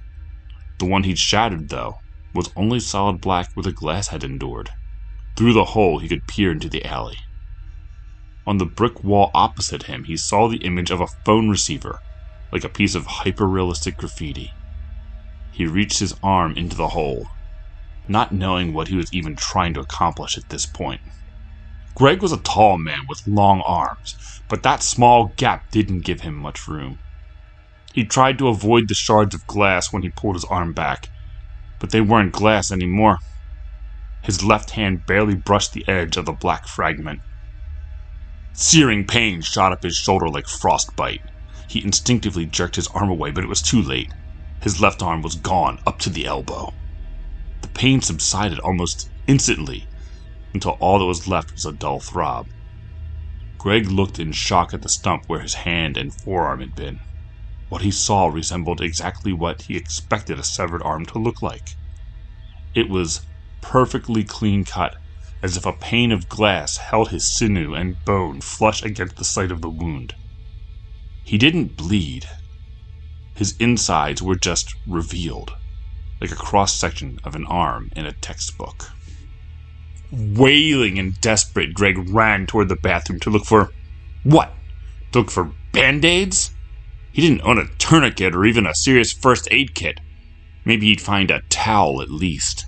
The 0.77 0.85
one 0.85 1.03
he'd 1.03 1.17
shattered, 1.17 1.69
though, 1.69 1.95
was 2.33 2.51
only 2.55 2.79
solid 2.79 3.21
black 3.21 3.47
where 3.53 3.63
the 3.63 3.71
glass 3.71 4.09
had 4.09 4.23
endured. 4.23 4.69
Through 5.35 5.53
the 5.53 5.65
hole 5.65 5.99
he 5.99 6.09
could 6.09 6.27
peer 6.27 6.51
into 6.51 6.69
the 6.69 6.85
alley. 6.85 7.17
On 8.45 8.57
the 8.57 8.65
brick 8.65 9.03
wall 9.03 9.31
opposite 9.33 9.83
him, 9.83 10.03
he 10.03 10.17
saw 10.17 10.47
the 10.47 10.57
image 10.57 10.91
of 10.91 11.01
a 11.01 11.07
phone 11.25 11.49
receiver, 11.49 11.99
like 12.51 12.63
a 12.63 12.69
piece 12.69 12.95
of 12.95 13.05
hyper-realistic 13.05 13.97
graffiti. 13.97 14.49
He 15.51 15.65
reached 15.65 15.99
his 15.99 16.15
arm 16.23 16.55
into 16.55 16.75
the 16.75 16.89
hole, 16.89 17.27
not 18.09 18.31
knowing 18.31 18.73
what 18.73 18.87
he 18.87 18.95
was 18.95 19.13
even 19.13 19.35
trying 19.35 19.73
to 19.75 19.79
accomplish 19.79 20.37
at 20.37 20.49
this 20.49 20.65
point. 20.65 21.01
Greg 21.95 22.21
was 22.21 22.31
a 22.31 22.37
tall 22.37 22.77
man 22.77 23.01
with 23.07 23.27
long 23.27 23.61
arms, 23.65 24.15
but 24.47 24.63
that 24.63 24.81
small 24.81 25.33
gap 25.37 25.69
didn't 25.71 26.05
give 26.05 26.21
him 26.21 26.35
much 26.35 26.67
room. 26.67 26.97
He 27.93 28.05
tried 28.05 28.37
to 28.37 28.47
avoid 28.47 28.87
the 28.87 28.95
shards 28.95 29.35
of 29.35 29.45
glass 29.47 29.91
when 29.91 30.03
he 30.03 30.09
pulled 30.09 30.35
his 30.35 30.45
arm 30.45 30.73
back, 30.73 31.09
but 31.79 31.91
they 31.91 32.01
weren't 32.01 32.33
glass 32.33 32.71
anymore. 32.71 33.17
His 34.23 34.43
left 34.43 34.71
hand 34.71 35.05
barely 35.07 35.35
brushed 35.35 35.73
the 35.73 35.87
edge 35.87 36.17
of 36.17 36.25
the 36.25 36.31
black 36.33 36.67
fragment. 36.67 37.19
Searing 38.53 39.05
pain 39.05 39.41
shot 39.41 39.71
up 39.71 39.83
his 39.83 39.95
shoulder 39.95 40.27
like 40.27 40.47
frostbite. 40.47 41.21
He 41.69 41.83
instinctively 41.83 42.45
jerked 42.45 42.75
his 42.75 42.87
arm 42.87 43.09
away, 43.09 43.31
but 43.31 43.43
it 43.43 43.49
was 43.49 43.61
too 43.61 43.81
late. 43.81 44.11
His 44.61 44.81
left 44.81 45.01
arm 45.01 45.21
was 45.21 45.35
gone 45.35 45.79
up 45.85 45.99
to 45.99 46.09
the 46.09 46.25
elbow. 46.25 46.73
The 47.61 47.67
pain 47.67 48.01
subsided 48.01 48.59
almost 48.59 49.09
instantly 49.27 49.85
until 50.53 50.71
all 50.79 50.99
that 50.99 51.05
was 51.05 51.27
left 51.27 51.53
was 51.53 51.65
a 51.65 51.73
dull 51.73 51.99
throb. 51.99 52.47
Greg 53.57 53.91
looked 53.91 54.19
in 54.19 54.31
shock 54.31 54.73
at 54.73 54.81
the 54.81 54.89
stump 54.89 55.23
where 55.27 55.41
his 55.41 55.53
hand 55.55 55.97
and 55.97 56.13
forearm 56.23 56.61
had 56.61 56.73
been. 56.73 56.99
What 57.67 57.81
he 57.81 57.91
saw 57.91 58.27
resembled 58.27 58.81
exactly 58.81 59.33
what 59.33 59.63
he 59.63 59.75
expected 59.75 60.39
a 60.39 60.43
severed 60.43 60.81
arm 60.83 61.05
to 61.07 61.19
look 61.19 61.41
like. 61.41 61.75
It 62.73 62.89
was 62.89 63.27
perfectly 63.61 64.23
clean 64.23 64.63
cut, 64.63 64.95
as 65.43 65.57
if 65.57 65.65
a 65.65 65.73
pane 65.73 66.11
of 66.11 66.29
glass 66.29 66.77
held 66.77 67.09
his 67.09 67.35
sinew 67.35 67.73
and 67.73 68.03
bone 68.05 68.41
flush 68.41 68.81
against 68.83 69.17
the 69.17 69.25
site 69.25 69.51
of 69.51 69.61
the 69.61 69.69
wound. 69.69 70.13
He 71.25 71.37
didn't 71.37 71.75
bleed. 71.75 72.25
His 73.35 73.55
insides 73.59 74.21
were 74.21 74.35
just 74.35 74.73
revealed, 74.87 75.51
like 76.21 76.31
a 76.31 76.35
cross 76.35 76.75
section 76.75 77.19
of 77.23 77.35
an 77.35 77.45
arm 77.45 77.91
in 77.95 78.05
a 78.05 78.13
textbook. 78.13 78.91
Wailing 80.11 80.97
and 80.97 81.19
desperate, 81.21 81.73
Greg 81.73 82.09
ran 82.09 82.47
toward 82.47 82.69
the 82.69 82.75
bathroom 82.75 83.19
to 83.21 83.29
look 83.29 83.45
for 83.45 83.71
what? 84.23 84.53
To 85.11 85.19
look 85.19 85.31
for 85.31 85.51
band 85.71 86.03
aids? 86.03 86.51
He 87.11 87.21
didn't 87.21 87.41
own 87.41 87.57
a 87.57 87.67
tourniquet 87.77 88.35
or 88.35 88.45
even 88.45 88.65
a 88.65 88.75
serious 88.75 89.11
first 89.11 89.47
aid 89.51 89.73
kit. 89.75 89.99
Maybe 90.65 90.87
he'd 90.87 91.01
find 91.01 91.31
a 91.31 91.41
towel 91.49 92.01
at 92.01 92.09
least. 92.09 92.65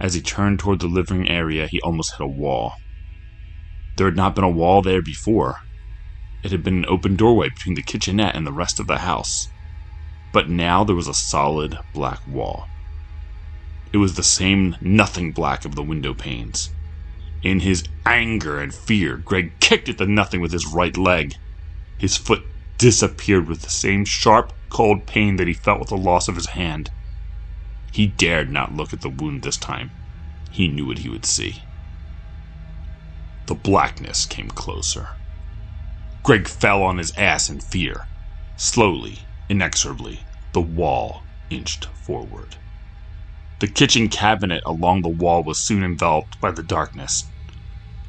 As 0.00 0.14
he 0.14 0.22
turned 0.22 0.58
toward 0.58 0.80
the 0.80 0.86
living 0.86 1.28
area, 1.28 1.66
he 1.66 1.80
almost 1.82 2.12
hit 2.12 2.24
a 2.24 2.26
wall. 2.26 2.74
There 3.96 4.06
had 4.06 4.16
not 4.16 4.34
been 4.34 4.44
a 4.44 4.50
wall 4.50 4.82
there 4.82 5.02
before. 5.02 5.56
It 6.42 6.52
had 6.52 6.64
been 6.64 6.78
an 6.78 6.86
open 6.86 7.16
doorway 7.16 7.50
between 7.50 7.74
the 7.74 7.82
kitchenette 7.82 8.34
and 8.34 8.46
the 8.46 8.52
rest 8.52 8.80
of 8.80 8.86
the 8.86 8.98
house. 8.98 9.48
But 10.32 10.48
now 10.48 10.84
there 10.84 10.96
was 10.96 11.08
a 11.08 11.14
solid 11.14 11.76
black 11.92 12.20
wall. 12.26 12.66
It 13.92 13.96
was 13.96 14.14
the 14.14 14.22
same 14.22 14.76
nothing 14.80 15.32
black 15.32 15.64
of 15.64 15.74
the 15.74 15.82
window 15.82 16.14
panes. 16.14 16.68
In 17.42 17.60
his 17.60 17.84
anger 18.06 18.60
and 18.60 18.72
fear, 18.72 19.16
Greg 19.16 19.58
kicked 19.60 19.88
at 19.88 19.98
the 19.98 20.06
nothing 20.06 20.40
with 20.40 20.52
his 20.52 20.66
right 20.66 20.96
leg. 20.96 21.32
His 21.98 22.16
foot 22.16 22.42
disappeared 22.78 23.48
with 23.48 23.62
the 23.62 23.70
same 23.70 24.04
sharp, 24.04 24.52
cold 24.70 25.06
pain 25.06 25.36
that 25.36 25.48
he 25.48 25.54
felt 25.54 25.80
with 25.80 25.88
the 25.88 25.96
loss 25.96 26.28
of 26.28 26.36
his 26.36 26.48
hand. 26.50 26.90
He 27.92 28.06
dared 28.06 28.50
not 28.52 28.74
look 28.74 28.92
at 28.92 29.00
the 29.00 29.10
wound 29.10 29.42
this 29.42 29.56
time. 29.56 29.90
He 30.50 30.68
knew 30.68 30.86
what 30.86 30.98
he 30.98 31.08
would 31.08 31.26
see. 31.26 31.62
The 33.46 33.54
blackness 33.54 34.26
came 34.26 34.48
closer. 34.48 35.08
Greg 36.22 36.46
fell 36.46 36.82
on 36.82 36.98
his 36.98 37.12
ass 37.16 37.50
in 37.50 37.60
fear. 37.60 38.06
Slowly, 38.56 39.18
inexorably, 39.50 40.24
the 40.52 40.60
wall 40.60 41.22
inched 41.50 41.86
forward. 42.06 42.56
The 43.58 43.66
kitchen 43.66 44.08
cabinet 44.08 44.62
along 44.64 45.02
the 45.02 45.10
wall 45.10 45.42
was 45.44 45.66
soon 45.66 45.82
enveloped 45.82 46.40
by 46.40 46.52
the 46.52 46.62
darkness. 46.62 47.30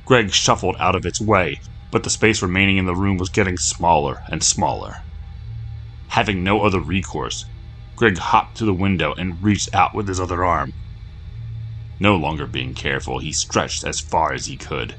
Greg 0.05 0.31
shuffled 0.31 0.75
out 0.79 0.95
of 0.95 1.05
its 1.05 1.19
way, 1.19 1.55
but 1.91 2.03
the 2.03 2.09
space 2.09 2.41
remaining 2.41 2.77
in 2.77 2.85
the 2.85 2.95
room 2.95 3.17
was 3.17 3.29
getting 3.29 3.57
smaller 3.57 4.19
and 4.29 4.43
smaller. 4.43 4.93
Having 6.09 6.43
no 6.43 6.61
other 6.61 6.79
recourse, 6.79 7.43
Greg 7.97 8.17
hopped 8.17 8.57
to 8.57 8.65
the 8.65 8.73
window 8.73 9.13
and 9.17 9.43
reached 9.43 9.73
out 9.73 9.95
with 9.95 10.07
his 10.07 10.19
other 10.19 10.45
arm. 10.45 10.69
No 11.99 12.15
longer 12.15 12.45
being 12.45 12.73
careful, 12.73 13.19
he 13.19 13.31
stretched 13.33 13.83
as 13.83 13.99
far 13.99 14.31
as 14.33 14.45
he 14.45 14.57
could. 14.57 14.95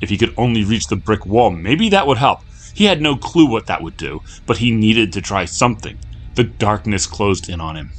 If 0.00 0.10
he 0.10 0.18
could 0.18 0.34
only 0.36 0.64
reach 0.64 0.86
the 0.86 0.96
brick 0.96 1.26
wall, 1.26 1.50
maybe 1.50 1.88
that 1.88 2.06
would 2.06 2.18
help. 2.18 2.38
He 2.74 2.84
had 2.84 3.00
no 3.00 3.16
clue 3.16 3.46
what 3.46 3.66
that 3.66 3.82
would 3.82 3.96
do, 3.96 4.20
but 4.46 4.58
he 4.58 4.70
needed 4.70 5.12
to 5.12 5.22
try 5.22 5.44
something. 5.44 5.98
The 6.34 6.44
darkness 6.44 7.06
closed 7.06 7.48
in 7.48 7.60
on 7.60 7.76
him. 7.76 7.90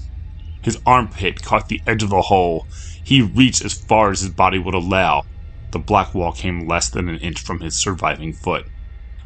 His 0.61 0.77
armpit 0.85 1.41
caught 1.41 1.67
the 1.67 1.81
edge 1.87 2.03
of 2.03 2.09
the 2.09 2.23
hole. 2.23 2.65
He 3.03 3.21
reached 3.21 3.63
as 3.63 3.73
far 3.87 4.11
as 4.11 4.21
his 4.21 4.31
body 4.33 4.59
would 4.59 4.75
allow, 4.75 5.23
the 5.71 5.79
black 5.79 6.15
wall 6.15 6.31
came 6.31 6.67
less 6.67 6.89
than 6.89 7.09
an 7.09 7.17
inch 7.19 7.39
from 7.39 7.59
his 7.59 7.79
surviving 7.79 8.33
foot. 8.33 8.65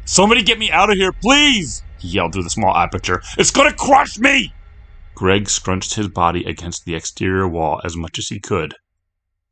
Somebody 0.04 0.42
get 0.42 0.58
me 0.58 0.70
out 0.70 0.90
of 0.90 0.96
here, 0.96 1.12
please! 1.22 1.84
he 1.96 2.08
yelled 2.08 2.34
through 2.34 2.42
the 2.42 2.50
small 2.50 2.76
aperture. 2.76 3.22
It's 3.38 3.50
gonna 3.50 3.72
crush 3.72 4.18
me! 4.18 4.54
Greg 5.14 5.48
scrunched 5.48 5.94
his 5.94 6.08
body 6.08 6.44
against 6.44 6.84
the 6.84 6.94
exterior 6.94 7.48
wall 7.48 7.80
as 7.84 7.96
much 7.96 8.18
as 8.18 8.28
he 8.28 8.40
could, 8.40 8.74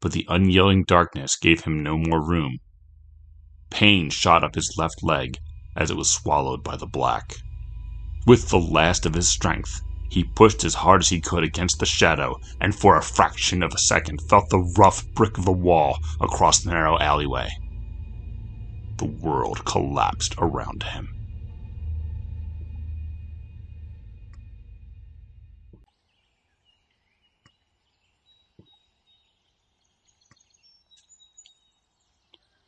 but 0.00 0.12
the 0.12 0.26
unyielding 0.28 0.84
darkness 0.84 1.36
gave 1.36 1.64
him 1.64 1.82
no 1.82 1.96
more 1.96 2.22
room. 2.22 2.58
Pain 3.70 4.10
shot 4.10 4.44
up 4.44 4.54
his 4.54 4.74
left 4.76 5.02
leg 5.02 5.38
as 5.76 5.90
it 5.90 5.96
was 5.96 6.12
swallowed 6.12 6.62
by 6.62 6.76
the 6.76 6.86
black. 6.86 7.36
With 8.26 8.50
the 8.50 8.58
last 8.60 9.06
of 9.06 9.14
his 9.14 9.28
strength, 9.28 9.80
he 10.08 10.24
pushed 10.24 10.62
as 10.62 10.74
hard 10.74 11.00
as 11.00 11.08
he 11.08 11.20
could 11.20 11.42
against 11.42 11.78
the 11.78 11.86
shadow, 11.86 12.36
and 12.60 12.74
for 12.74 12.96
a 12.96 13.02
fraction 13.02 13.62
of 13.62 13.72
a 13.72 13.78
second 13.78 14.20
felt 14.28 14.50
the 14.50 14.72
rough 14.76 15.04
brick 15.14 15.38
of 15.38 15.44
the 15.44 15.52
wall 15.52 15.98
across 16.20 16.60
the 16.60 16.70
narrow 16.70 16.98
alleyway. 16.98 17.48
The 18.98 19.06
world 19.06 19.64
collapsed 19.64 20.34
around 20.38 20.82
him. 20.82 21.08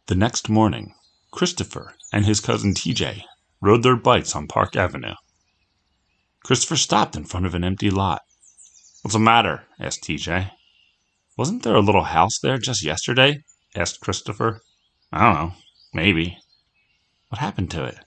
The 0.06 0.14
next 0.14 0.48
morning, 0.48 0.94
Christopher 1.34 1.96
and 2.12 2.24
his 2.24 2.38
cousin 2.38 2.74
TJ 2.74 3.24
rode 3.60 3.82
their 3.82 3.96
bikes 3.96 4.36
on 4.36 4.46
Park 4.46 4.76
Avenue. 4.76 5.14
Christopher 6.44 6.76
stopped 6.76 7.16
in 7.16 7.24
front 7.24 7.44
of 7.44 7.56
an 7.56 7.64
empty 7.64 7.90
lot. 7.90 8.22
What's 9.02 9.14
the 9.14 9.18
matter? 9.18 9.64
asked 9.80 10.04
TJ. 10.04 10.52
Wasn't 11.36 11.64
there 11.64 11.74
a 11.74 11.80
little 11.80 12.04
house 12.04 12.38
there 12.38 12.56
just 12.58 12.84
yesterday? 12.84 13.42
asked 13.74 14.00
Christopher. 14.00 14.60
I 15.12 15.24
don't 15.24 15.34
know. 15.34 15.52
Maybe. 15.92 16.38
What 17.30 17.40
happened 17.40 17.72
to 17.72 17.82
it? 17.82 17.98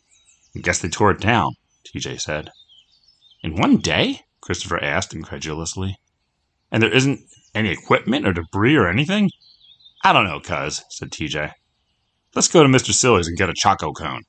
I 0.56 0.60
guess 0.60 0.80
they 0.80 0.88
tore 0.88 1.12
it 1.12 1.20
down, 1.20 1.52
TJ 1.94 2.22
said. 2.22 2.50
In 3.44 3.58
one 3.58 3.80
day? 3.80 4.22
Christopher 4.40 4.82
asked 4.82 5.14
incredulously. 5.14 5.98
And 6.72 6.82
there 6.82 6.94
isn't 6.94 7.20
any 7.54 7.72
equipment 7.72 8.26
or 8.26 8.32
debris 8.32 8.78
or 8.78 8.88
anything? 8.88 9.32
I 10.06 10.14
don't 10.14 10.24
know, 10.24 10.40
cuz, 10.40 10.82
said 10.92 11.12
TJ. 11.12 11.52
Let's 12.38 12.48
go 12.48 12.62
to 12.62 12.70
Mr. 12.70 12.94
Silly's 12.94 13.28
and 13.28 13.36
get 13.36 13.50
a 13.50 13.54
choco 13.56 13.92
cone. 13.94 14.22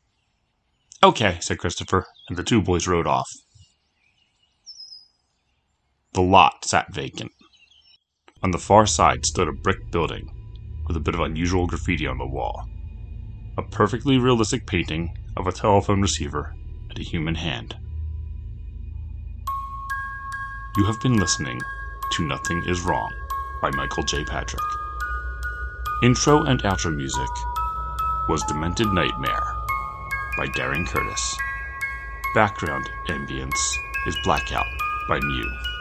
Okay, 1.02 1.36
said 1.42 1.58
Christopher, 1.58 2.06
and 2.30 2.38
the 2.38 2.42
two 2.42 2.62
boys 2.62 2.88
rode 2.88 3.06
off. 3.06 3.28
The 6.14 6.22
lot 6.22 6.64
sat 6.64 6.86
vacant. 6.94 7.32
On 8.42 8.50
the 8.50 8.58
far 8.58 8.86
side 8.86 9.26
stood 9.26 9.46
a 9.46 9.52
brick 9.52 9.90
building 9.90 10.30
with 10.86 10.96
a 10.96 11.00
bit 11.00 11.12
of 11.12 11.20
unusual 11.20 11.66
graffiti 11.66 12.06
on 12.06 12.16
the 12.16 12.26
wall. 12.26 12.66
A 13.58 13.62
perfectly 13.62 14.16
realistic 14.16 14.66
painting 14.66 15.14
of 15.36 15.46
a 15.46 15.52
telephone 15.52 16.00
receiver 16.00 16.54
and 16.88 16.98
a 16.98 17.02
human 17.02 17.34
hand. 17.34 17.76
You 20.78 20.86
have 20.86 20.98
been 21.02 21.18
listening 21.18 21.60
to 22.12 22.24
Nothing 22.24 22.64
Is 22.66 22.80
Wrong 22.80 23.12
by 23.60 23.70
Michael 23.72 24.04
J. 24.04 24.24
Patrick. 24.24 24.64
Intro 26.02 26.44
and 26.44 26.62
outro 26.62 26.96
music 26.96 27.28
was 28.28 28.42
Demented 28.42 28.88
Nightmare 28.88 29.56
by 30.36 30.46
Darren 30.48 30.86
Curtis. 30.86 31.38
Background 32.34 32.84
ambience 33.08 33.56
is 34.06 34.18
Blackout 34.22 34.66
by 35.08 35.18
Myuu. 35.18 35.77